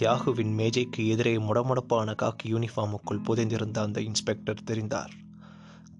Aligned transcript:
தியாகுவின் 0.00 0.54
மேஜைக்கு 0.54 1.06
எதிரே 1.06 1.36
முடமுடப்பான 1.36 2.14
காக்கி 2.14 2.46
யூனிஃபார்முக்குள் 2.46 3.22
புதைந்திருந்த 3.26 3.78
அந்த 3.78 4.00
இன்ஸ்பெக்டர் 4.00 4.62
தெரிந்தார். 4.66 5.12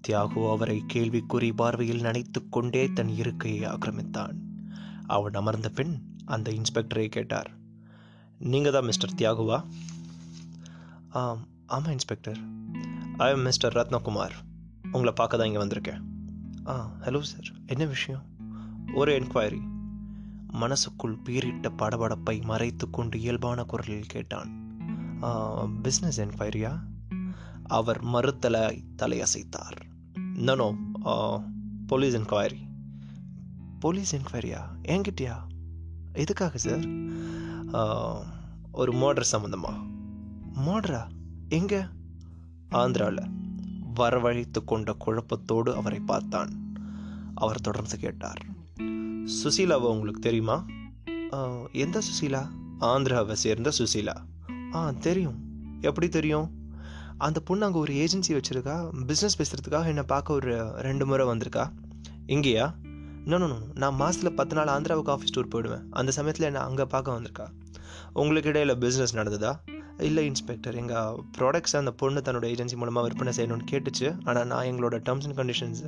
தியாகு 0.07 0.49
அவரை 0.49 0.83
கேள்விக்குறி 0.93 1.51
பார்வையில் 1.55 2.01
நினைத்து 2.01 2.49
கொண்டே 2.49 2.89
தன் 2.93 3.07
இருக்கையை 3.07 3.69
ஆக்கிரமித்தான். 3.69 4.33
அவன் 5.07 5.33
அமர்ந்த 5.33 5.69
பின் 5.69 5.93
அந்த 6.25 6.51
இன்ஸ்பெக்டரை 6.51 7.07
கேட்டார். 7.07 7.51
நீங்க 8.39 8.71
தான் 8.71 8.85
மிஸ்டர் 8.85 9.15
தியாகுவா? 9.17 9.63
ஆம் 11.09 11.47
ஆமாம் 11.65 11.91
inspector 11.91 12.39
I 13.17 13.29
am 13.29 13.41
mister 13.41 13.73
Ratnakumar. 13.73 14.35
உங்களை 14.91 15.13
பார்க்க 15.13 15.37
தான் 15.37 15.47
இங்கே 15.47 15.63
வந்திருக்கேன். 15.65 16.01
ஆ 16.67 16.91
ஹலோ 17.01 17.19
சார் 17.19 17.51
என்ன 17.65 17.85
விஷயம்? 17.85 18.25
ஒரு 18.93 19.11
என்கொயரி 19.19 19.73
மனசுக்குள் 20.59 21.17
பீரிட்ட 21.25 21.67
படபடப்பை 21.77 22.35
மறைத்து 22.43 22.89
கொண்டு 22.89 23.19
இயல்பான 23.19 23.63
குரலில் 23.63 24.11
கேட்டான். 24.13 24.51
பிஸ்னஸ் 25.83 26.19
என்கொயரியா 26.23 26.73
அவர் 27.77 27.99
மறுத்தலை 28.03 28.83
தலையசைத்தார். 28.97 29.77
நனோ 30.37 30.67
போலீஸ் 31.87 32.15
என்கொயரி 32.15 32.61
போலீஸ் 33.79 34.15
என்கொயரியா 34.15 34.61
என்கிட்டயா? 34.87 35.35
எதுக்காக 36.13 36.57
சார் 36.57 36.85
ஒரு 38.71 38.91
மோட்ரு 38.93 39.25
சம்மந்தமா 39.31 39.73
மோட்ரா 40.65 41.01
எங்க? 41.49 41.73
ஆந்திராவில் 42.71 43.31
வரவழைத்து 43.95 44.59
கொண்ட 44.65 44.95
குழப்பத்தோடு 45.05 45.71
அவரை 45.73 45.99
பார்த்தான். 45.99 46.51
அவர் 47.35 47.61
தொடர்ந்து 47.61 47.97
கேட்டார். 47.97 48.43
சுசீலாவை 49.25 49.87
உங்களுக்கு 49.93 50.21
தெரியுமா? 50.21 50.65
எந்த 51.71 52.01
சுசீலா? 52.07 52.41
ஆந்திராவை 52.79 53.31
சேர்ந்த 53.31 53.71
சுசீலா. 53.77 54.15
ஆ 54.73 54.91
தெரியும். 54.91 55.37
எப்படி 55.81 56.07
தெரியும்? 56.09 56.49
அந்த 57.17 57.39
பொண்ணு 57.39 57.65
அங்கே 57.65 57.79
ஒரு 57.79 57.93
ஏஜென்சி 57.93 58.27
வச்சுருக்கா. 58.27 58.75
பிஸ்னஸ் 59.09 59.37
பேசுகிறதுக்காக 59.37 59.85
என்னை 59.85 60.03
பார்க்க 60.03 60.33
ஒரு 60.33 60.71
ரெண்டு 60.87 61.05
முறை 61.07 61.27
வந்திருக்கா. 61.27 61.65
இங்கேயா? 62.27 62.67
நோ 63.25 63.37
நான் 63.73 63.95
மாதத்தில் 63.95 64.35
பத்து 64.39 64.55
நாள் 64.55 64.71
ஆந்திராவுக்கு 64.75 65.11
ஆஃபீஸ் 65.13 65.35
டூர் 65.35 65.51
போயிடுவேன். 65.51 65.85
அந்த 65.89 66.11
சமயத்தில் 66.11 66.45
என்னை 66.45 66.61
அங்கே 66.61 66.85
பார்க்க 66.85 67.17
வந்திருக்கா. 67.17 67.47
உங்களுக்கு 68.13 68.49
இடையில் 68.49 68.77
பிஸ்னஸ் 68.77 69.17
நடந்ததா? 69.19 69.53
இல்லை 69.97 70.25
இன்ஸ்பெக்டர் 70.25 70.75
எங்கள் 70.75 71.19
ப்ராடக்ட்ஸ் 71.37 71.75
அந்த 71.75 71.91
பொண்ணு 71.91 72.21
தன்னோட 72.25 72.45
ஏஜென்சி 72.51 72.75
மூலமாக 72.75 73.07
விற்பனை 73.07 73.31
செய்யணும்னு 73.37 73.67
கேட்டுச்சு. 73.71 74.07
ஆனால் 74.23 74.47
நான் 74.47 74.65
எங்களோட 74.65 74.97
டேர்ம்ஸ் 75.07 75.27
அண்ட் 75.27 75.39
கண்டிஷன்ஸ் 75.39 75.83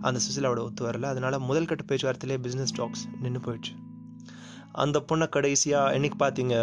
அந்த 0.00 0.20
சுசிலாவோட 0.26 0.58
ஒத்து 0.58 0.86
வரல. 0.86 1.02
அதனால் 1.02 1.38
முதல் 1.38 1.66
கட்ட 1.66 1.84
பேச்சுவார்த்தையிலே 1.84 2.36
பிஸ்னஸ் 2.44 2.72
ஸ்டாக்ஸ் 2.74 3.04
நின்று 3.20 3.40
போயிடுச்சு. 3.46 3.74
அந்த 4.72 5.04
பொண்ணை 5.08 5.28
கடைசியாக 5.28 5.98
என்னைக்கு 5.98 6.18
பார்த்தீங்க 6.18 6.56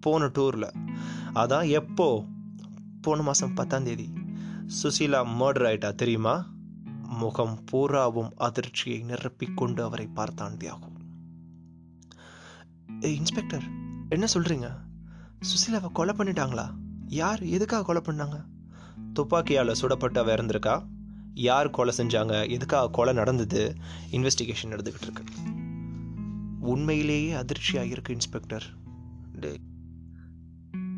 போன 0.00 0.26
டூரில் 0.26 0.68
அதான் 1.34 1.68
எப்போ? 1.68 2.24
போன 3.00 3.22
மாதம் 3.22 3.54
பத்தாம் 3.54 3.84
தேதி. 3.84 4.08
சுசீலா 4.82 5.20
மர்டர் 5.40 5.66
ஆயிட்டா 5.70 5.94
தெரியுமா? 5.94 6.34
முகம் 7.20 7.58
பூராவும் 7.64 8.32
அதிர்ச்சியை 8.36 9.04
நிரப்பிக்கொண்டு 9.08 9.80
அவரை 9.80 10.06
பார்த்தான் 10.06 10.56
தியாகும் 10.56 10.94
இன்ஸ்பெக்டர் 13.00 13.66
என்ன 14.08 14.26
சொல்கிறீங்க 14.34 14.68
சுசிலாவை 15.40 15.92
கொலை 15.92 16.14
பண்ணிட்டாங்களா? 16.16 16.70
யார் 17.06 17.42
எதுக்காக 17.42 17.82
கொலை 17.82 18.02
பண்ணாங்க? 18.04 18.44
துப்பாக்கியால் 19.12 19.74
சுடப்பட்டவ 19.80 20.28
இருந்திருக்கா 20.34 20.86
யார் 21.34 21.70
கொலை 21.70 21.94
செஞ்சாங்க? 21.96 22.48
எதுக்காக 22.48 22.90
கொலை 22.90 23.14
நடந்தது? 23.14 23.74
இன்வெஸ்டிகேஷன் 24.10 24.70
நடந்துகிட்டு 24.70 25.02
இருக்கு. 25.02 25.24
உண்மையிலேயே 26.60 27.32
அதிர்ச்சியாக 27.32 27.88
இருக்கு 27.88 28.12
இன்ஸ்பெக்டர் 28.12 28.64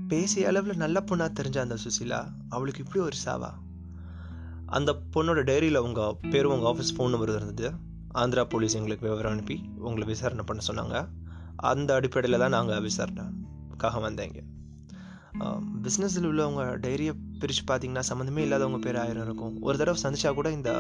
பேசிய 0.09 0.49
அளவில் 0.49 0.77
நல்ல 0.77 1.05
பொண்ணாக 1.07 1.31
தெரிஞ்ச 1.41 1.59
அந்த 1.59 1.77
சுசீலா? 1.85 2.29
அவளுக்கு 2.49 2.83
இப்படி 2.87 3.05
ஒரு 3.05 3.17
சாவா? 3.25 3.51
அந்த 4.67 4.99
பொண்ணோட 5.15 5.43
டைரியில் 5.51 5.77
உங்கள் 5.77 6.17
பேரும் 6.31 6.53
உங்கள் 6.53 6.73
ஆஃபீஸ் 6.73 7.01
ஃபோன் 7.01 7.11
நம்பர் 7.11 7.37
இருந்தது. 7.37 7.73
ஆந்திரா 8.15 8.45
போலீஸ் 8.45 8.75
எங்களுக்கு 8.75 9.09
விவரம் 9.09 9.33
அனுப்பி 9.33 9.63
உங்களை 9.79 10.07
விசாரணை 10.07 10.45
பண்ண 10.45 10.63
சொன்னாங்க. 10.67 11.09
அந்த 11.57 11.95
அடிப்படையில் 11.95 12.39
தான் 12.39 12.51
நாங்கள் 12.51 12.91
விசாரணைக்காக 13.79 13.99
வந்தேங்க. 14.07 14.39
பிஸ்னஸில் 15.85 16.29
உள்ளவங்க 16.31 16.63
டைரியை 16.85 17.13
பிரித்து 17.41 17.65
பார்த்தீங்கன்னா 17.71 18.05
சம்மந்தமே 18.11 18.43
இல்லாதவங்க 18.47 18.79
பேர் 18.87 18.99
ஆயிரம் 19.03 19.27
இருக்கும். 19.29 19.55
ஒரு 19.67 19.77
தடவை 19.81 19.99
சந்திச்சா 20.05 20.31
கூட 20.39 20.49
இந்த 20.59 20.71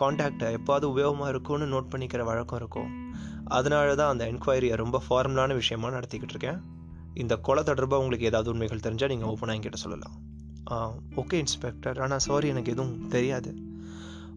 காண்டாக்டை 0.00 0.48
எப்போது 0.58 0.84
உபயோகமாக 0.92 1.32
இருக்கும்னு 1.34 1.66
நோட் 1.74 1.90
பண்ணிக்கிற 1.92 2.24
வழக்கம் 2.30 2.60
இருக்கும். 2.62 2.90
அதனால 3.58 3.88
தான் 4.00 4.12
அந்த 4.14 4.24
என்கொயரியை 4.32 4.76
ரொம்ப 4.82 5.00
ஃபார்மலான 5.06 5.54
விஷயமா 5.60 5.90
நடத்திக்கிட்டு 5.96 6.34
இருக்கேன். 6.36 6.60
இந்த 7.22 7.34
கொலை 7.46 7.62
தொடர்பாக 7.70 8.02
உங்களுக்கு 8.02 8.30
ஏதாவது 8.30 8.50
உண்மைகள் 8.52 8.84
தெரிஞ்சால் 8.86 9.12
நீங்கள் 9.14 9.30
ஓப்பனாக 9.32 9.56
என்கிட்ட 9.58 9.80
சொல்லலாம். 9.84 10.16
ஓகே 11.22 11.36
இன்ஸ்பெக்டர் 11.44 11.98
ஆனால் 12.04 12.24
சாரி 12.28 12.46
எனக்கு 12.54 12.72
எதுவும் 12.74 12.96
தெரியாது. 13.16 13.50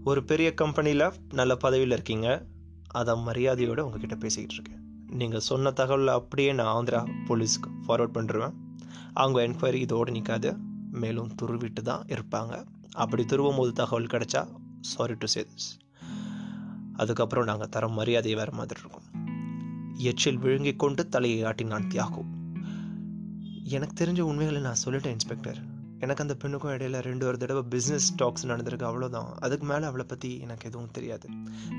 ஒரு 0.10 0.22
பெரிய 0.32 0.50
கம்பெனியில் 0.62 1.08
நல்ல 1.40 1.54
பதவியில் 1.64 1.96
இருக்கீங்க. 1.98 2.28
அதை 3.00 3.14
மரியாதையோடு 3.28 3.82
உங்ககிட்ட 3.88 4.16
பேசிக்கிட்டு 4.24 4.56
இருக்கேன். 4.58 4.79
நீங்கள் 5.10 5.40
சொன்ன 5.40 5.70
தகவலை 5.70 6.06
அப்படியே 6.06 6.54
நான் 6.54 6.72
ஆந்திரா 6.76 7.08
போலீஸ்க்கு 7.28 7.70
ஃபார்வர்ட் 7.88 8.16
பண்ணிடுவேன் 8.18 8.54
அவங்க 9.14 9.40
என்கொயரி 9.48 9.74
இதோடு 9.74 10.12
நிற்காது 10.12 10.58
மேலும் 10.92 11.36
துருவிட்டு 11.42 11.82
தான் 11.82 12.06
இருப்பாங்க. 12.06 12.66
அப்படி 12.92 13.24
துருவும் 13.24 13.58
போது 13.58 13.72
தகவல் 13.74 14.06
கிடைச்சா 14.06 14.48
சாரி 14.82 15.14
டு 15.14 15.26
சே 15.26 15.42
திஸ் 15.42 15.70
அதுக்கப்புறம் 16.94 17.46
நாங்கள் 17.46 17.70
தர 17.70 17.88
மரியாதை 17.88 18.36
வேறு 18.36 18.54
மாதிரி 18.54 18.80
இருக்கும். 18.80 19.04
எச்சில் 19.98 20.38
விழுங்கிக் 20.38 20.80
கொண்டு 20.80 21.08
தலையை 21.08 21.44
ஆட்டினான் 21.44 21.88
தியாகு. 21.88 22.24
எனக்கு 23.64 24.06
தெரிஞ்ச 24.06 24.20
உண்மைகளை 24.20 24.62
நான் 24.62 24.82
சொல்லிட்டேன் 24.86 25.16
இன்ஸ்பெக்டர் 25.18 25.58
எனக்கு 26.00 26.22
அந்த 26.22 26.36
பெண்ணுக்கும் 26.36 26.72
இடையில 26.72 27.00
ரெண்டு 27.00 27.26
ஒரு 27.26 27.38
தடவை 27.38 27.64
பிஸ்னஸ் 27.70 28.10
டாக்ஸ் 28.16 28.48
நடந்திருக்கு 28.48 28.86
அவ்வளோதான் 28.90 29.34
அதுக்கு 29.40 29.66
மேலே 29.66 29.86
அவளை 29.86 30.06
பற்றி 30.06 30.40
எனக்கு 30.40 30.68
எதுவும் 30.68 30.92
தெரியாது. 30.92 31.30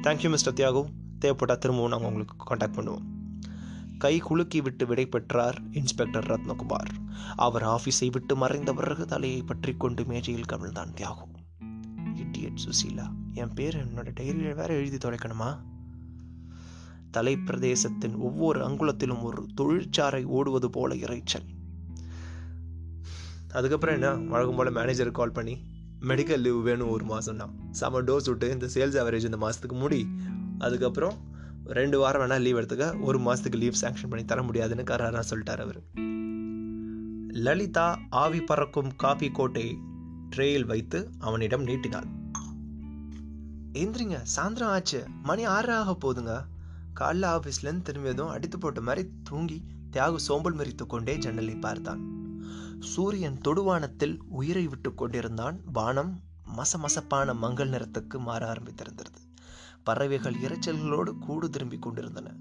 Thank you 0.03 0.31
mister 0.31 0.53
Thiyagu. 0.53 0.85
தேவைப்பட்டால் 1.19 1.59
திரும்பவும் 1.59 1.91
நாங்கள் 1.91 2.09
உங்களுக்கு 2.09 2.37
காண்டாக்ட் 2.37 2.79
பண்ணுவோம். 2.79 3.19
கை 4.01 4.19
குலுக்கி 4.19 4.61
விட்டு 4.61 4.87
விடை 4.87 5.07
பெற்றார் 5.07 5.63
இன்ஸ்பெக்டர் 5.71 6.27
ரத்னகுமார். 6.27 6.93
அவர் 7.37 7.63
ஆஃபீஸை 7.63 8.11
விட்டு 8.11 8.37
மறைந்த 8.37 8.73
பிறகு 8.73 9.07
தலையை 9.07 9.43
பற்றி 9.43 9.75
கொண்டு 9.75 10.05
மேஜையில் 10.05 10.45
கவிழ்ந்தான் 10.53 10.95
தியாகு. 10.97 11.27
இட்டியட் 12.15 12.59
சுசீலா 12.65 13.11
என் 13.33 13.55
பேர் 13.55 13.77
என்னோட 13.77 14.09
டைரியில் 14.21 14.55
வேற 14.55 14.75
எழுதி 14.75 14.97
தொலைக்கணுமா? 14.97 15.59
தலை 17.11 17.37
பிரதேசத்தின் 17.37 18.17
ஒவ்வொரு 18.17 18.65
அங்குலத்திலும் 18.65 19.23
ஒரு 19.23 19.47
தொழிற்சாரை 19.61 20.25
ஓடுவது 20.25 20.71
போல 20.71 20.95
இறைச்சல். 20.95 21.49
அதுக்கப்புறம் 23.53 23.95
என்ன? 23.95 24.15
வழக்கம் 24.15 24.57
போல் 24.57 24.75
மேனேஜருக்கு 24.75 25.11
கால் 25.11 25.33
பண்ணி 25.33 25.59
மெடிக்கல் 26.01 26.41
லீவ் 26.41 26.63
வேணும் 26.63 26.89
ஒரு 26.89 27.05
மாதம் 27.05 27.37
தான் 27.37 27.55
செம 27.71 28.03
டோஸ் 28.03 28.25
விட்டு 28.25 28.51
இந்த 28.51 28.67
சேல்ஸ் 28.75 29.05
ஆவரேஜ் 29.05 29.25
இந்த 29.25 29.37
மாதத்துக்கு 29.37 29.77
முடி. 29.77 30.07
அதுக்கப்புறம் 30.59 31.30
ரெண்டு 31.71 31.99
வாரம் 31.99 32.23
வேணால் 32.23 32.41
லீவ் 32.41 32.57
எடுத்துக்க. 32.57 33.01
ஒரு 33.01 33.19
மாதத்துக்கு 33.19 33.59
லீவ் 33.59 33.81
சாங்ஷன் 33.81 34.09
பண்ணி 34.09 34.25
தர 34.25 34.43
முடியாதுன்னு 34.43 34.83
கராராக 34.83 35.23
சொல்லிட்டார் 35.31 35.61
அவர். 35.61 35.83
லலிதா 37.33 37.99
ஆவி 38.11 38.41
பறக்கும் 38.41 38.97
காபி 38.97 39.31
கோட்டை 39.31 39.79
ட்ரேயில் 40.37 40.67
வைத்து 40.67 41.11
அவனிடம் 41.19 41.63
நீட்டினாள். 41.63 42.07
எந்திரிங்க 43.73 44.25
சாயந்தரம் 44.37 44.73
ஆச்சு. 44.77 45.05
மணி 45.23 45.45
ஆறு 45.45 45.75
ஆக 45.75 45.97
போதுங்க 46.01 46.45
காலைல 47.01 47.27
ஆஃபீஸ்லேருந்து 47.35 47.83
திரும்பியதும் 47.83 48.29
அடித்து 48.29 48.59
போட்ட 48.59 48.81
மாதிரி 48.81 49.09
தூங்கி 49.23 49.65
தியாகு 49.93 50.17
சோம்பல் 50.17 50.57
மறித்து 50.57 50.87
கொண்டே 50.87 51.17
ஜன்னலை 51.19 51.55
பார்த்தான். 51.55 52.03
சூரியன் 52.81 53.41
தொடுவானத்தில் 53.49 54.19
உயிரை 54.29 54.67
விட்டு 54.67 54.95
கொண்டிருந்தான். 54.95 55.61
வானம் 55.73 56.21
மசமசப்பான 56.57 57.35
மங்கள் 57.35 57.69
நிறத்துக்கு 57.69 58.19
மாற 58.19 58.53
ஆரம்பித்திருந்தது. 58.53 59.30
பறவைகள் 59.85 60.35
இரைச்சல்களோடு 60.35 61.19
கூடு 61.19 61.51
திரும்பிக் 61.51 61.83
கொண்டிருந்தன. 61.83 62.35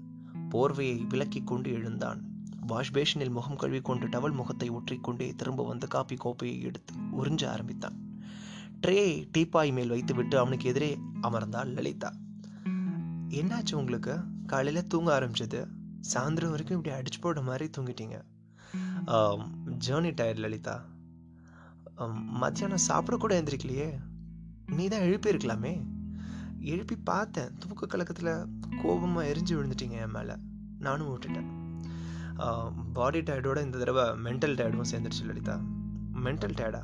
போர்வையை 0.50 1.06
விலக்கிக் 1.06 1.44
கொண்டு 1.44 1.70
எழுந்தான். 1.72 2.20
வாஷ் 2.66 2.92
பேஷனில் 2.92 3.30
முகம் 3.30 3.56
கழுவி 3.56 3.80
கொண்டு 3.80 4.06
டவல் 4.08 4.32
முகத்தை 4.32 4.68
ஒற்றிக்கொண்டே 4.70 5.34
திரும்ப 5.34 5.66
வந்து 5.66 5.86
காப்பி 5.88 6.16
கோப்பையை 6.16 6.60
எடுத்து 6.60 6.94
உறிஞ்ச 7.20 7.46
ஆரம்பித்தான். 7.46 7.96
ட்ரேயை 8.86 9.28
டீப்பாய் 9.38 9.72
மேல் 9.72 9.88
வைத்துவிட்டு 9.88 10.38
அவனுக்கு 10.38 10.68
எதிரே 10.68 10.98
அமர்ந்தாள் 11.22 11.72
லலிதா. 11.74 12.12
என்னாச்சு 13.28 13.74
உங்களுக்கு? 13.74 14.20
காலையில் 14.46 14.86
தூங்க 14.86 15.20
ஆரம்பிச்சது? 15.20 15.66
சாயந்தரம் 16.12 16.50
வரைக்கும் 16.50 16.78
இப்படி 16.78 16.96
அடிச்சு 16.96 17.20
போட 17.20 17.42
மாதிரி 17.42 17.70
தூங்கிட்டீங்க. 17.78 18.22
Journey 19.86 20.12
tired 20.14 20.36
Lalitha. 20.36 20.84
மத்தியானம் 22.14 22.86
சாப்பிடக்கூட 22.88 23.32
எழுந்திரிக்கலையே 23.38 23.88
நீ 24.66 24.88
தான் 24.88 25.00
எழுப்பியிருக்கலாமே. 25.00 25.72
எழுப்பி 26.60 26.96
பார்த்தேன். 26.96 27.50
தூக்க 27.58 27.86
கலக்கத்தில் 27.86 28.46
கோபமாக 28.82 29.28
எரிஞ்சு 29.32 29.50
விழுந்துட்டீங்க 29.50 29.96
என் 30.04 30.10
மேலே. 30.10 30.34
நானும் 30.78 31.08
விட்டுட்டேன். 31.08 31.48
பாடி 32.92 33.18
டயர்டோட 33.18 33.62
இந்த 33.64 33.78
தடவை 33.78 34.04
மென்டல் 34.24 34.56
டயர்டும் 34.58 34.90
சேர்ந்துருச்சு 34.92 35.24
லலிதா. 35.24 35.60
மென்டல் 36.24 36.56
டயர்டா 36.60 36.82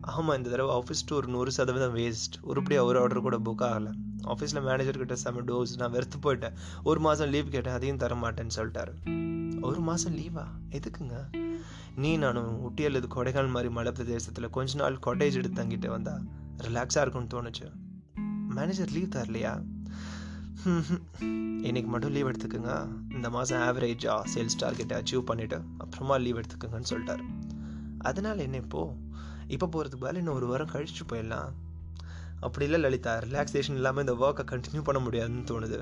ஆமாம் 0.00 0.36
இந்த 0.36 0.50
தடவை 0.50 0.74
ஆஃபீஸ் 0.76 1.04
டூர் 1.10 1.26
நூறு 1.26 1.50
சதவீதம் 1.50 1.96
வேஸ்ட் 1.96 2.36
உருப்படியாக 2.40 2.88
ஒரு 2.88 3.00
ஆர்டர் 3.00 3.20
கூட 3.20 3.38
புக் 3.38 3.64
ஆகலை. 3.68 3.92
ஆஃபீஸில் 4.24 4.62
மேனேஜர் 4.62 4.96
கிட்ட 4.96 5.16
செம 5.16 5.40
டோஸ் 5.40 5.76
நான் 5.76 5.90
வெறுத்து 5.90 6.18
போயிட்டேன். 6.18 6.54
ஒரு 6.84 7.00
மாதம் 7.00 7.28
லீவ் 7.28 7.50
கேட்டேன். 7.50 7.72
அதையும் 7.72 7.96
தர 7.96 8.14
மாட்டேன்னு 8.14 8.56
சொல்லிட்டாரு. 8.56 8.94
ஒரு 9.60 9.80
மாதம் 9.80 10.16
லீவா 10.16 10.44
எதுக்குங்க? 10.70 11.16
நீ 11.96 12.16
நானும் 12.16 12.58
ஊட்டி 12.60 12.84
அல்லது 12.84 13.08
கொடைக்கானல் 13.14 13.54
மாதிரி 13.56 13.72
மலை 13.72 13.92
பிரதேசத்தில் 13.92 14.50
கொஞ்ச 14.50 14.78
நாள் 14.80 14.98
கொட்டேஜ் 15.06 15.38
எடுத்து 15.40 15.62
தங்கிட்டு 15.62 15.88
வந்தா 15.88 16.20
ரிலாக்ஸாக 16.56 17.04
இருக்கும்னு 17.06 17.34
தோணுச்சு. 17.34 17.68
மேனேஜர் 18.58 18.94
லீவ் 18.96 19.14
தரலையா 19.16 19.54
இன்னைக்கு 21.66 21.90
மட்டும் 21.90 22.12
லீவ் 22.12 22.28
எடுத்துக்கோங்க. 22.28 22.72
இந்த 23.14 23.30
மாதம் 23.30 23.60
ஆவரேஜாக 23.60 24.22
சேல்ஸ் 24.34 24.56
டார்கெட்டை 24.60 24.94
அச்சீவ் 25.00 25.28
பண்ணிவிட்டு 25.30 25.58
அப்புறமா 25.78 26.16
லீவ் 26.16 26.40
எடுத்துக்கோங்கன்னு 26.40 26.90
சொல்லிட்டாரு. 26.90 27.24
அதனால் 27.98 28.38
என்ன 28.38 28.56
இப்போ? 28.56 28.82
இப்போ 29.46 29.66
போகிறதுக்கு 29.66 30.00
பதில் 30.00 30.16
இன்னும் 30.16 30.34
ஒரு 30.34 30.46
வாரம் 30.46 30.70
கழிச்சு 30.72 31.04
போயிடலாம். 31.12 31.50
அப்படி 32.40 32.64
இல்லை 32.64 32.80
லலிதா 32.80 33.18
ரிலாக்ஸேஷன் 33.18 33.78
இல்லாமல் 33.80 34.06
இந்த 34.06 34.14
ஒர்க்கை 34.24 34.44
கண்டினியூ 34.52 34.82
பண்ண 34.82 35.00
முடியாதுன்னு 35.00 35.46
தோணுது. 35.52 35.80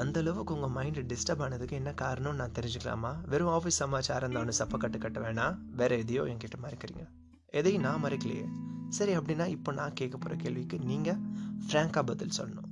அந்த 0.00 0.20
அளவுக்கு 0.20 0.54
உங்கள் 0.58 0.74
மைண்டு 0.76 1.04
டிஸ்டர்ப் 1.12 1.42
ஆனதுக்கு 1.42 1.76
என்ன 1.76 1.94
காரணம்னு 2.00 2.40
நான் 2.40 2.56
தெரிஞ்சுக்கலாமா? 2.58 3.12
வெறும் 3.28 3.54
ஆஃபீஸ் 3.56 3.80
சமாச்சாரம் 3.82 4.32
தான் 4.32 4.58
சப்ப 4.58 4.76
கட்டு 4.76 4.98
கட்ட 4.98 5.20
வேணாம். 5.20 5.56
வேறு 5.76 5.98
எதையோ 5.98 6.22
என்கிட்ட 6.22 6.58
மறைக்கிறீங்க. 6.66 7.04
எதையும் 7.46 7.82
நான் 7.82 8.04
மறைக்கலையே. 8.04 8.48
சரி 8.90 9.16
அப்படின்னா 9.16 9.46
இப்போ 9.46 9.72
நான் 9.72 9.92
கேட்க 9.92 10.16
போகிற 10.16 10.36
கேள்விக்கு 10.42 10.78
நீங்கள் 10.78 11.18
ஃப்ராங்காக 11.66 12.02
பதில் 12.02 12.36
சொல்லணும். 12.38 12.68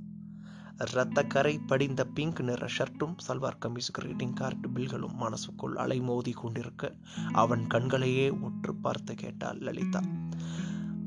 ரத்த 0.75 1.23
கரை 1.23 1.59
படிந்த 1.59 2.05
பிங்க் 2.05 2.41
நிற 2.41 2.67
ஷர்ட்டும் 2.77 3.15
சல்வார் 3.27 3.57
கமிஸ் 3.65 3.93
கிரீட்டிங் 3.99 4.33
கார்டு 4.33 4.69
பில்களும் 4.69 5.13
மனசுக்குள் 5.13 5.75
அலைமோதி 5.75 6.33
கொண்டிருக்க 6.33 6.95
அவன் 7.31 7.67
கண்களையே 7.67 8.29
உற்று 8.29 8.75
பார்த்து 8.75 9.15
கேட்டாள் 9.15 9.57
லலிதா. 9.57 10.01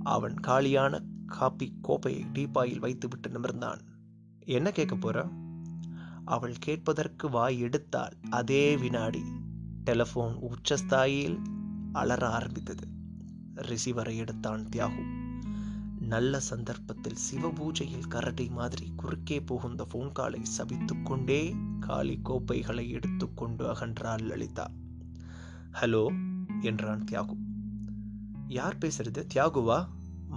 அவன் 0.02 0.34
காலியான 0.34 1.02
காப்பி 1.26 1.74
கோப்பையை 1.82 2.26
டீப்பாயில் 2.32 2.78
வைத்துவிட்டு 2.78 3.28
நிமிர்ந்தான். 3.28 3.80
என்ன 4.38 4.70
கேட்க 4.70 4.94
போற? 4.94 5.28
அவள் 6.24 6.54
கேட்பதற்கு 6.58 7.30
வாய் 7.30 7.60
எடுத்தால் 7.60 8.16
அதே 8.30 8.76
வினாடி 8.76 9.22
டெலிஃபோன் 9.84 10.38
உச்சஸ்தாயில் 10.44 11.38
அலற 11.92 12.28
ஆரம்பித்தது. 12.28 12.91
ரிசீவரை 13.62 14.16
எடுத்தான் 14.16 14.68
தியாகு. 14.76 15.20
நல்ல 16.00 16.40
சந்தர்ப்பத்தில் 16.40 17.16
சிவ 17.16 17.48
பூஜையில் 17.48 18.08
கரடி 18.08 18.48
மாதிரி 18.48 18.92
குறுக்கே 18.96 19.40
புகுந்த 19.40 19.84
போன் 19.84 20.12
காலை 20.12 20.44
சபித்து 20.44 21.02
கொண்டே 21.02 21.56
காலி 21.80 22.20
கோப்பைகளை 22.22 22.90
எடுத்துக்கொண்டு 22.90 23.72
அகன்றாள் 23.72 24.22
லலிதா. 24.22 24.70
ஹலோ 25.72 26.06
என்றான் 26.60 27.04
தியாகு. 27.10 27.36
யார் 28.46 28.78
பேசுறது? 28.78 29.26
தியாகுவா? 29.34 29.86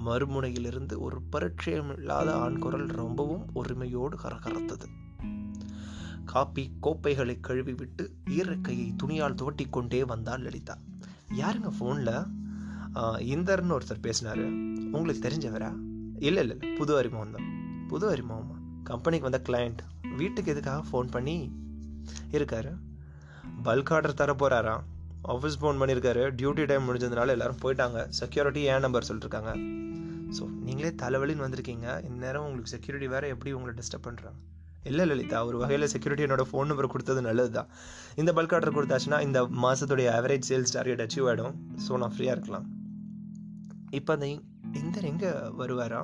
மறுமுனையிலிருந்து 0.05 0.99
ஒரு 0.99 1.21
பரிச்சயமில்லாத 1.31 2.31
ஆண் 2.31 2.59
குரல் 2.59 2.85
ரொம்பவும் 2.85 3.45
ஒருமையோடு 3.55 4.17
கரகரத்தது. 4.23 4.85
காப்பி 6.25 6.71
கோப்பைகளை 6.81 7.39
கழுவி 7.39 7.73
விட்டு 7.73 8.15
ஈரக்கையை 8.29 8.95
துணியால் 8.95 9.33
துவட்டி 9.33 9.69
கொண்டே 9.69 10.03
வந்தாள் 10.03 10.41
லலிதா. 10.41 10.77
யாருங்க 11.37 11.71
ஃபோனில் 11.79 12.44
இந்தர்னு 13.33 13.75
ஒருத்தர் 13.77 14.05
பேசினாரு. 14.07 14.45
உங்களுக்கு 14.95 15.25
தெரிஞ்சவரா? 15.27 15.71
இல்லை 16.27 16.41
இல்லை 16.43 16.55
இல்லை. 16.57 16.75
புது 16.79 16.93
அறிமுகம் 16.99 17.35
தான். 17.35 17.47
புது 17.91 18.05
அறிமுகமா? 18.13 18.57
கம்பெனிக்கு 18.89 19.27
வந்த 19.29 19.41
கிளையண்ட் 19.47 19.81
வீட்டுக்கு 20.19 20.51
எதுக்காக 20.55 20.83
ஃபோன் 20.89 21.09
பண்ணி? 21.15 21.37
இருக்காரு. 22.37 22.71
பல்க் 23.67 23.91
ஆர்டர் 23.95 24.19
தர 24.21 24.31
போகிறாராம் 24.33 24.83
ஆஃபீஸ் 25.33 25.59
ஃபோன் 25.61 25.79
பண்ணியிருக்காரு 25.81 26.23
டியூட்டி 26.39 26.63
டைம் 26.71 26.87
முடிஞ்சதுனால 26.87 27.33
எல்லாரும் 27.35 27.61
போயிட்டாங்க. 27.63 27.99
செக்யூரிட்டி 28.19 28.61
ஏன் 28.73 28.83
நம்பர் 28.85 29.07
சொல்லியிருக்காங்க 29.09 29.53
ஸோ 30.37 30.43
நீங்களே 30.67 30.91
தலைவலின்னு 31.03 31.45
வந்திருக்கீங்க. 31.45 31.87
இந்நேரம் 32.09 32.45
உங்களுக்கு 32.47 32.73
செக்யூரிட்டி 32.75 33.07
வேறு 33.13 33.31
எப்படி 33.33 33.53
உங்களை 33.57 33.73
டிஸ்டர்ப் 33.79 34.07
பண்ணுறாங்க 34.07 34.39
இல்லை 34.89 35.05
லலிதா 35.09 35.39
ஒரு 35.49 35.57
வகையில் 35.61 35.91
செக்யூரிட்டி 35.93 36.25
என்னோட 36.25 36.43
ஃபோன் 36.49 36.69
நம்பர் 36.71 36.93
கொடுத்தது 36.93 37.21
நல்லது 37.27 37.51
தான் 37.57 37.69
இந்த 38.21 38.31
பல்க் 38.37 38.55
ஆர்டர் 38.55 38.75
கொடுத்தாச்சுன்னா 38.77 39.19
இந்த 39.27 39.41
மாதத்துடைய 39.63 40.07
ஆவரேஜ் 40.17 40.49
சேல்ஸ் 40.51 40.75
டார்கெட் 40.77 41.03
அச்சீவ் 41.05 41.29
ஆகிடும் 41.31 41.55
ஸோ 41.85 41.97
நான் 42.01 42.13
ஃப்ரீயாக 42.15 42.35
இருக்கலாம். 42.37 42.67
இப்போ 43.97 44.11
அந்த 44.13 44.27
இந்தர் 44.81 45.09
எங்கே 45.09 45.29
வருவாரா? 45.59 45.99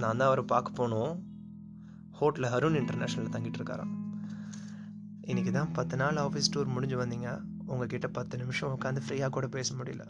நான் 0.00 0.18
தான் 0.18 0.28
அவரை 0.28 0.44
பார்க்க 0.52 0.78
போனோம். 0.80 1.12
ஹோட்டலில் 2.18 2.54
அருண் 2.56 2.78
இன்டர்நேஷ்னலில் 2.80 3.34
தங்கிட்டு 3.34 3.58
இருக்காராம். 3.60 3.92
இன்றைக்கி 5.30 5.52
தான் 5.56 5.72
பத்து 5.72 5.96
நாள் 6.02 6.20
ஆஃபீஸ் 6.24 6.52
டூர் 6.54 6.74
முடிஞ்சு 6.74 6.96
வந்தீங்க. 7.02 7.28
உங்ககிட்ட 7.66 8.08
பத்து 8.18 8.34
நிமிஷம் 8.42 8.72
உட்காந்து 8.76 9.02
ஃப்ரீயாக 9.06 9.30
கூட 9.36 9.46
பேச 9.56 9.68
முடியல. 9.74 10.04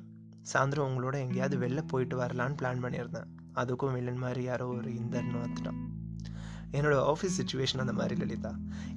சாயந்தரம் 0.53 0.89
உங்களோட 0.89 1.17
எங்கேயாவது 1.25 1.57
வெளில 1.65 1.83
போயிட்டு 1.93 2.17
வரலான்னு 2.23 2.59
பிளான் 2.61 2.83
பண்ணியிருந்தேன். 2.85 3.29
அதுக்கும் 3.63 3.95
வில்லன் 3.97 4.23
மாதிரி 4.25 4.43
யாரோ 4.51 4.67
ஒரு 4.79 4.91
இந்தர்னு 5.01 5.45
வந்துட்டான். 5.45 5.81
என்னோட 6.77 6.95
ஆஃபீஸ் 7.11 7.39
சுச்சுவேஷன் 7.41 7.83
அந்த 7.85 7.95
மாதிரி 7.99 8.15
லலிதா. 8.23 8.53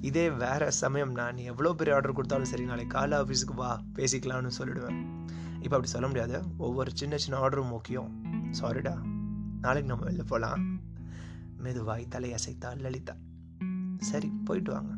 இதே 0.08 0.24
வேறு 0.42 0.68
சமயம் 0.82 1.12
நான் 1.20 1.36
எவ்வளோ 1.50 1.72
பெரிய 1.80 1.96
ஆர்டர் 1.96 2.16
கொடுத்தாலும் 2.18 2.50
சரி 2.52 2.64
நாளைக்கு 2.64 2.94
காலை 2.96 3.16
ஆஃபீஸுக்கு 3.18 3.56
வா 3.62 3.70
பேசிக்கலாம்னு 3.98 4.52
சொல்லிடுவேன். 4.58 4.98
இப்போ 5.60 5.76
அப்படி 5.76 5.86
சொல்ல 5.86 6.06
முடியாது. 6.06 6.42
ஒவ்வொரு 6.56 6.90
சின்ன 6.94 7.16
சின்ன 7.16 7.48
ஆர்டரும் 7.48 7.68
முக்கியம். 7.68 8.24
சாரிடா 8.60 8.96
நாளைக்கு 9.60 9.94
நம்ம 9.94 10.10
வெளில 10.10 10.18
போகலாம் 10.18 10.80
மெதுவாய் 11.62 12.06
தலையசைத்தாள் 12.10 12.78
லலிதா. 12.78 13.14
சரி 13.98 14.32
போயிட்டு 14.44 14.72
வாங்க. 14.72 14.92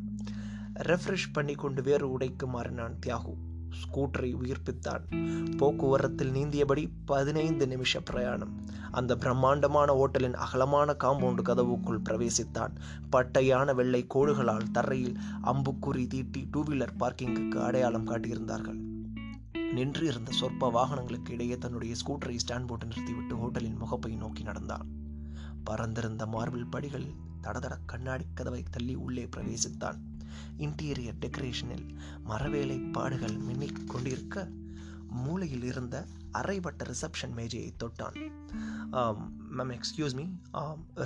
ரெஃப்ரெஷ் 0.73 1.33
பண்ணி 1.33 1.53
கொண்டு 1.53 1.81
வேறு 1.81 2.11
உடைக்கு 2.11 2.47
மாறினான் 2.47 2.99
தியாகு. 3.05 3.33
ஸ்கூட்டரை 3.71 4.35
உயிர்ப்பித்தான். 4.35 5.03
போக்குவரத்தில் 5.57 6.31
நீந்தியபடி 6.31 6.89
பதினைந்து 7.05 7.67
நிமிஷ 7.67 7.99
பிரயாணம். 7.99 8.65
அந்த 8.91 9.15
பிரம்மாண்டமான 9.15 9.93
ஓட்டலின் 9.93 10.33
அகலமான 10.33 10.95
காம்பவுண்டு 10.99 11.41
கதவுக்குள் 11.41 12.01
பிரவேசித்தான். 12.09 12.75
பட்டையான 13.11 13.75
வெள்ளை 13.75 14.05
கோடுகளால் 14.15 14.71
தரையில் 14.71 15.17
அம்புக்குறி 15.43 16.07
தீட்டி 16.07 16.47
டூ 16.51 16.63
வீலர் 16.63 16.95
பார்க்கிங்குக்கு 16.99 17.63
அடையாளம் 17.63 18.07
காட்டியிருந்தார்கள். 18.07 18.90
நின்று 19.75 20.05
இருந்த 20.07 20.31
சொற்ப 20.39 20.69
வாகனங்களுக்கு 20.69 21.33
இடையே 21.33 21.55
தன்னுடைய 21.63 21.93
ஸ்கூட்டரை 21.99 22.37
ஸ்டாண்ட் 22.43 22.67
போட்டு 22.69 22.85
நிறுத்திவிட்டு 22.85 23.35
ஹோட்டலின் 23.41 23.77
முகப்பை 23.81 24.11
நோக்கி 24.15 24.43
நடந்தான். 24.43 24.87
பறந்திருந்த 25.67 26.23
மார்பிள் 26.35 26.71
படிகள் 26.73 27.07
தடதட 27.45 27.75
கண்ணாடி 27.91 28.25
கதவை 28.33 28.61
தள்ளி 28.75 28.95
உள்ளே 29.05 29.25
பிரவேசித்தான். 29.35 29.99
இன்டீரியர் 30.65 31.21
டெக்கரேஷனில் 31.23 31.85
மரவேலை 32.29 32.77
பாடுகள் 32.91 33.37
மின்னிக் 33.47 33.81
கொண்டிருக்க 33.93 34.45
மூலையில் 35.23 35.65
இருந்த 35.69 35.95
அரைவட்ட 36.39 36.81
ரிசப்ஷன் 36.89 37.33
மேஜையை 37.39 37.71
தொட்டான். 37.83 38.17
Ma'am 39.57 39.73
excuse 39.77 40.15
me 40.19 40.25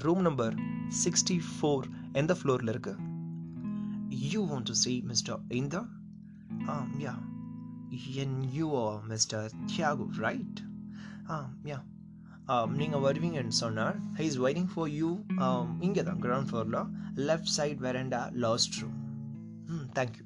room 0.06 0.24
number 0.28 0.58
sixty 1.04 1.38
four 1.54 1.88
எந்த 2.22 2.34
ஃப்ளோரில் 2.42 2.74
இருக்கு? 2.74 2.96
You 4.34 4.42
want 4.52 4.70
to 4.72 4.78
see 4.84 4.94
mister 5.12 5.42
இந்தா? 5.62 5.82
Yeah 7.06 7.16
N 8.22 8.38
you 8.58 8.68
mister 9.12 9.50
Thiyagu 9.72 10.06
right 10.26 10.62
ah 11.36 11.38
yeah 11.72 11.80
நீங்கள் 12.80 13.04
வருவீங்கன்னு 13.06 13.56
சொன்னார். 13.64 13.98
He 14.18 14.26
is 14.30 14.40
waiting 14.44 14.70
for 14.74 14.92
you 15.00 15.10
இங்கே 15.86 16.04
தான் 16.10 16.22
கிரவுண்ட் 16.26 16.50
ஃப்ளோரில் 16.50 16.80
left 17.30 17.52
side 17.58 17.82
veranda 17.86 18.22
last 18.46 18.78
room 18.82 19.00
hmm 19.76 19.88
thank you 20.00 20.26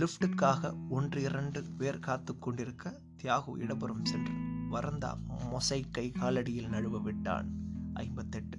லிஃப்ட்டுக்காக 0.00 0.70
ஒன்று 0.96 1.20
இரண்டு 1.28 1.60
பேர் 1.80 2.04
காத்து 2.06 2.32
கொண்டிருக்க 2.46 2.94
தியாகு 3.22 3.52
இடப்புறம் 3.64 4.04
சென்று 4.10 4.34
வரந்தா 4.74 5.10
மொசை 5.52 5.80
கை 5.96 6.06
காலடியில் 6.20 6.72
நழுவ 6.74 7.00
விட்டான். 7.06 7.48
ஐம்பத்தெட்டு 8.04 8.58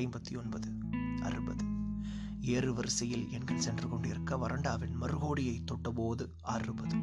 ஐம்பத்தி 0.00 0.32
ஒன்பது 0.42 0.68
அறுபது. 1.28 1.64
ஏறு 2.54 2.70
வரிசையில் 2.74 3.26
எண்கள் 3.36 3.64
சென்று 3.66 3.86
கொண்டிருக்க 3.88 4.36
வரண்டாவின் 4.44 4.94
மறுகோடியை 5.02 5.56
தொட்டபோது 5.70 6.24
அறுபது. 6.54 6.96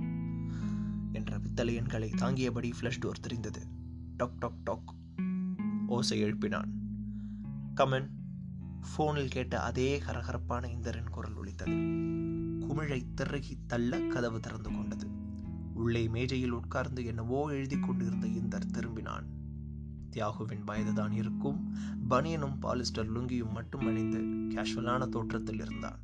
என்ற 1.12 1.40
பித்தளை 1.40 1.76
எண்களை 1.76 2.10
தாங்கியபடி 2.10 2.72
ஃப்ளஷ் 2.80 3.00
டோர் 3.00 3.20
தெரிந்தது. 3.22 3.62
டாக் 4.18 4.38
டாக் 4.38 4.64
டாக். 4.64 4.96
ஓசை 5.88 6.24
எழுப்பினான். 6.24 6.72
கமன் 7.76 8.10
ஃபோனில் 8.98 9.28
கேட்ட 9.28 9.62
அதே 9.62 10.02
கரகரப்பான 10.08 10.70
இந்தரின் 10.70 11.10
குரல் 11.10 11.34
ஒலித்தது. 11.34 11.72
குமிழை 12.60 13.06
திறகி 13.16 13.54
தள்ள 13.68 14.00
கதவு 14.00 14.40
திறந்து 14.40 14.72
கொண்டது. 14.72 15.08
உள்ளே 15.74 16.08
மேஜையில் 16.08 16.52
உட்கார்ந்து 16.52 17.06
என்னவோ 17.06 17.50
எழுதி 17.50 17.80
கொண்டிருந்த 17.80 18.28
இந்தர் 18.28 18.72
திரும்பினான். 18.72 19.26
தியாகுவின் 20.12 20.64
வயதுதான் 20.66 21.12
இருக்கும். 21.12 21.76
பனியனும் 22.10 22.60
பாலிஸ்டர் 22.62 23.12
லுங்கியும் 23.12 23.52
மட்டும் 23.52 23.88
அணிந்து 23.88 24.22
கேஷுவலான 24.56 25.10
தோற்றத்தில் 25.10 25.60
இருந்தான். 25.60 26.00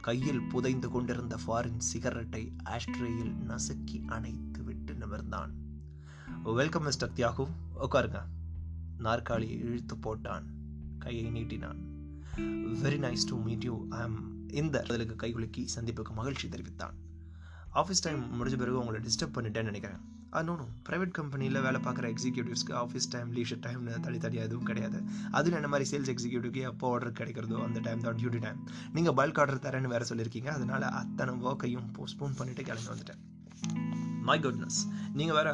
கையில் 0.00 0.40
புதைந்து 0.40 0.88
கொண்டிருந்த 0.88 1.38
ஃபாரின் 1.46 1.78
சிகரெட்டை 1.78 2.52
ஆஸ்ட்ரேயில் 2.64 3.34
நசுக்கி 3.48 4.04
அணைத்து 4.06 4.62
விட்டு 4.62 4.92
நிமிர்ந்தான். 4.92 5.50
வெல்கம் 6.42 6.82
மிஸ்டர் 6.82 7.12
தியாகு 7.12 7.46
உட்காருங்க. 7.80 8.22
நாற்காலியை 8.98 9.58
இழுத்து 9.58 9.96
போட்டான். 9.96 10.42
கையை 10.98 11.26
நீட்டினான். 11.26 11.76
Very 12.82 12.98
nice 12.98 13.28
to 13.28 13.42
meet 13.42 13.64
you 13.64 13.86
I 13.90 14.00
am 14.00 14.48
இந்த 14.48 14.84
பதிலுக்கு 14.88 15.26
கைகுலுக்கி 15.26 15.66
சந்திப்புக்கு 15.74 16.12
மகிழ்ச்சி 16.14 16.48
தெரிவித்தான். 16.48 16.94
ஆஃபீஸ் 17.80 18.02
டைம் 18.04 18.20
முடிஞ்ச 18.38 18.56
பிறகு 18.60 18.78
உங்களை 18.82 18.98
டிஸ்டர்ப் 19.06 19.34
பண்ணிட்டேன்னு 19.36 19.70
நினைக்கிறேன். 19.70 20.02
நோ 20.46 20.54
ப்ரைவேட் 20.86 21.12
கம்பெனியில் 21.18 21.58
வேலை 21.66 21.78
பார்க்குற 21.84 22.06
எக்ஸிக்யூட்டிவ்ஸ்க்கு 22.14 22.72
ஆஃபீஸ் 22.82 23.08
டைம் 23.14 23.28
லீஷர் 23.36 23.60
டைம்னு 23.66 23.92
தனி 24.06 24.18
தனியாக 24.24 24.48
எதுவும் 24.48 24.66
கிடையாது. 24.70 24.98
அதுவும் 25.38 25.58
என்ன 25.58 25.68
மாதிரி 25.72 25.86
சேல்ஸ் 25.90 26.10
எக்ஸிக்யூட்டிவ்க்கு 26.12 26.62
எப்போ 26.70 26.90
ஆர்டர் 26.94 27.16
கிடைக்கிறதோ 27.20 27.58
அந்த 27.66 27.80
டைம் 27.86 28.04
தான் 28.06 28.18
டியூட்டி 28.20 28.40
டைம் 28.46 28.58
நீங்கள் 28.96 29.16
பல்க் 29.20 29.40
ஆர்டர் 29.42 29.62
தரேன்னு 29.66 29.92
வேறு 29.94 30.08
சொல்லியிருக்கீங்க. 30.10 30.50
அதனால் 30.56 30.86
அத்தனை 31.00 31.34
ஒர்க்கையும் 31.48 31.88
போஸ்ட்போன் 31.98 32.36
பண்ணிவிட்டு 32.40 32.66
கிளம்பி 32.68 32.90
வந்துட்டேன். 32.92 33.22
மை 34.28 34.38
குட்னஸ் 34.46 34.80
நீங்கள் 35.18 35.36
வேறு 35.38 35.52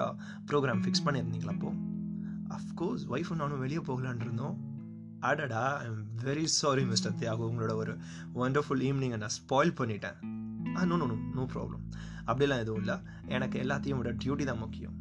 ப்ரோக்ராம் 0.51 0.83
ஃபிக்ஸ் 0.85 1.05
பண்ணியிருந்தீங்களா 1.07 1.55
அப்போ? 1.57 1.73
அஃப்கோர்ஸ் 2.59 3.07
ஒய்ஃபும் 3.15 3.43
நானும் 3.43 3.65
வெளியே 3.65 3.83
போகலான் 3.91 4.23
இருந்தோம். 4.27 4.57
அடடா 5.31 5.65
I 5.83 5.87
am 5.91 6.05
very 6.29 6.47
sorry 6.61 6.85
mister 6.93 7.19
Thiyagu. 7.23 7.45
உங்களோட 7.51 7.75
ஒரு 7.83 7.93
ஒண்டர்ஃபுல் 8.45 8.85
ஈவினிங்கை 8.89 9.21
நான் 9.25 9.37
ஸ்பாயில் 9.41 9.79
பண்ணிட்டேன். 9.81 10.19
No 10.91 10.97
no 11.01 11.07
no 11.13 11.17
no 11.37 11.43
problem 11.55 11.83
அப்படிலாம் 12.29 12.63
எதுவும் 12.65 12.81
இல்லை. 12.83 12.97
எனக்கு 13.37 13.57
எல்லாத்தையும் 13.63 14.01
விட 14.01 14.11
டியூட்டி 14.23 14.45
தான் 14.51 14.63
முக்கியம். 14.65 14.95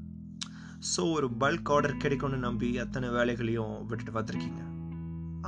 ஸோ 0.91 1.01
ஒரு 1.15 1.27
பல்க் 1.41 1.69
ஆர்டர் 1.73 2.01
கிடைக்கும்னு 2.03 2.37
நம்பி 2.45 2.69
அத்தனை 2.83 3.07
வேலைகளையும் 3.17 3.75
விட்டுட்டு 3.89 4.13
பார்த்துருக்கீங்க 4.15 4.61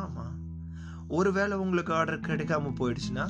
ஆமாம் 0.04 0.36
ஒரு 1.18 1.30
வேளை 1.38 1.56
உங்களுக்கு 1.64 1.92
ஆர்டர் 2.00 2.26
கிடைக்காம 2.28 2.74
போயிடுச்சுன்னா 2.80 3.26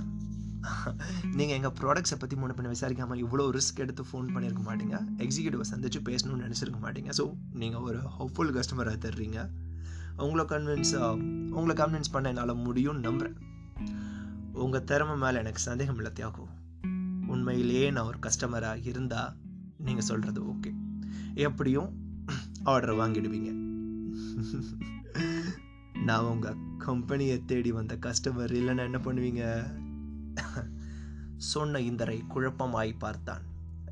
நீங்கள் 1.37 1.55
எங்கள் 1.57 1.75
ப்ராடக்ட்ஸை 1.79 2.17
பற்றி 2.19 2.35
முன்ன 2.41 2.53
பண்ண 2.57 2.69
விசாரிக்காமல் 2.73 3.21
இவ்வளோ 3.23 3.45
ரிஸ்க் 3.55 3.81
எடுத்து 3.85 4.03
ஃபோன் 4.09 4.27
பண்ணியிருக்க 4.33 4.63
மாட்டீங்க. 4.67 4.97
எக்ஸிக்யூட்டிவை 5.25 5.65
சந்திச்சு 5.71 5.99
பேசணும்னு 6.09 6.45
நினச்சிருக்க 6.45 6.79
மாட்டீங்க. 6.85 7.11
ஸோ 7.19 7.25
நீங்கள் 7.61 7.85
ஒரு 7.87 7.99
ஹோப்ஃபுல் 8.17 8.53
கஸ்டமராக 8.57 8.99
தர்றீங்க. 9.05 9.39
உங்களை 10.25 10.45
கன்வின்ஸ் 10.53 10.93
உங்களை 11.57 11.75
கன்வின்ஸ் 11.81 12.13
பண்ண 12.15 12.33
என்னால் 12.33 12.61
முடியும்னு 12.67 13.05
நம்புகிறேன் 13.07 13.37
உங்கள் 14.65 14.85
திறமை 14.91 15.15
மேலே 15.23 15.37
எனக்கு 15.43 15.61
சந்தேகம் 15.69 15.99
இல்லை 16.01 16.11
தியாகும் 16.19 16.52
உண்மையிலேயே 17.33 17.87
நான் 17.95 18.09
ஒரு 18.11 18.19
கஸ்டமராக 18.25 18.87
இருந்தால் 18.91 19.35
நீங்கள் 19.87 20.07
சொல்கிறது 20.09 20.41
ஓகே 20.53 20.71
எப்படியும் 21.45 21.91
ஆர்டர் 22.71 22.97
வாங்கிடுவீங்க. 22.99 23.51
நான் 26.07 26.27
உங்கள் 26.31 26.59
கம்பெனியை 26.77 27.37
தேடி 27.45 27.71
வந்த 27.71 27.93
கஸ்டமர் 28.05 28.53
இல்லைன்னா 28.59 28.83
என்ன 28.89 28.99
பண்ணுவீங்க? 29.05 29.43
சொன்ன 31.51 31.79
இந்தரை 31.89 32.17
குழப்பமாய் 32.29 32.91
பார்த்தான். 32.97 33.43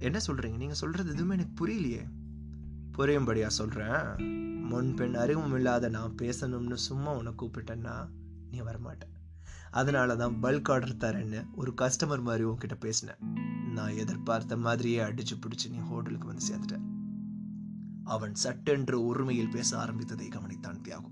என்ன 0.08 0.18
சொல்கிறீங்க 0.28 0.58
நீங்கள் 0.64 0.82
சொல்கிறது 0.82 1.10
எதுவுமே 1.14 1.36
எனக்கு 1.36 1.56
புரியலையே. 1.62 2.04
புரியும்படியா 2.98 3.50
சொல்கிறேன் 3.60 4.02
முன்பெண் 4.72 5.16
அறிவும் 5.24 5.56
இல்லாத 5.56 5.90
நான் 5.96 6.18
பேசணும்னு 6.22 6.78
சும்மா 6.88 7.12
உன்னை 7.20 7.32
கூப்பிட்டேன்னா 7.42 7.96
நீ 8.52 8.60
வரமாட்டேன் 8.62 9.11
அதனால 9.72 10.16
தான் 10.16 10.38
பல்க் 10.42 10.72
ஆர்டர் 10.72 11.02
தரேன்னு 11.04 11.46
ஒரு 11.56 11.74
கஸ்டமர் 11.78 12.22
மாதிரி 12.22 12.44
உங்ககிட்ட 12.44 12.76
பேசினேன். 12.76 13.22
நான் 13.74 13.98
எதிர்பார்த்த 13.98 14.58
மாதிரியே 14.58 15.00
அடிச்சு 15.00 15.36
பிடிச்சு 15.36 15.70
நீ 15.70 15.78
ஹோட்டலுக்கு 15.78 16.28
வந்து 16.28 16.46
சேர்த்துட்டேன் 16.46 16.88
அவன் 18.04 18.36
சட்டென்று 18.36 18.98
உரிமையில் 19.06 19.50
பேச 19.50 19.78
ஆரம்பித்ததை 19.78 20.28
கவனித்தான் 20.28 20.82
தியாகு. 20.82 21.10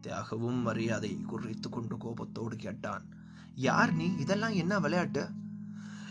தியாகவும் 0.00 0.60
மரியாதை 0.62 1.20
குறைத்து 1.20 1.68
கொண்டு 1.68 1.96
கோபத்தோடு 1.96 2.56
கேட்டான் 2.56 3.04
யார் 3.54 3.92
நீ? 3.92 4.06
இதெல்லாம் 4.18 4.54
என்ன 4.54 4.78
விளையாட்டு? 4.78 5.28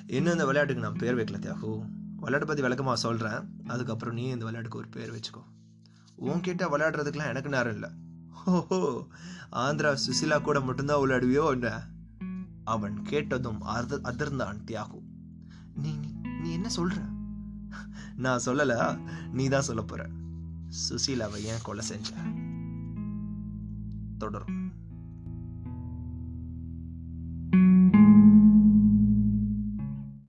என்ன 0.08 0.32
இந்த 0.32 0.46
விளையாட்டுக்கு 0.46 0.84
நான் 0.84 1.00
பேர் 1.00 1.16
வைக்கல 1.16 1.40
தியாகு. 1.46 1.72
விளையாட்டு 2.16 2.46
பற்றி 2.46 2.62
விளக்கமாக 2.62 3.00
சொல்கிறேன் 3.00 3.64
அதுக்கப்புறம் 3.68 4.14
நீ 4.14 4.24
இந்த 4.24 4.46
விளையாட்டுக்கு 4.46 4.78
ஒரு 4.78 4.88
பேர் 4.88 5.16
வச்சுக்கோ. 5.16 5.44
உன்கிட்ட 6.20 6.64
விளையாடுறதுக்கெலாம் 6.74 7.28
எனக்கு 7.28 7.50
நேரம் 7.50 7.74
இல்லை. 7.74 7.90
ஓஹோ 8.46 9.08
ஆந்திரா 9.52 9.98
சுசிலா 10.08 10.42
கூட 10.42 10.60
மட்டும்தான் 10.60 11.00
விளையாடுவியோ 11.00 11.52
என்ன? 11.52 11.88
அவன் 12.64 13.02
கேட்டதும் 13.02 13.66
அதிர்ந்தான் 13.66 14.64
தியாகு. 14.66 15.02
நீ 15.74 16.00
நீ 16.42 16.52
என்ன 16.52 16.70
சொல்ற? 16.76 17.10
நான் 18.16 18.42
சொல்லல. 18.46 19.00
நீ 19.32 19.48
தான் 19.48 19.62
சொல்ல 19.62 19.82
போற. 19.82 20.10
சுசீலாவை 20.90 21.36
ஏன் 21.36 21.62
கொலை 21.64 21.86
செஞ்ச? 21.86 22.14
தொடரும். 24.18 24.61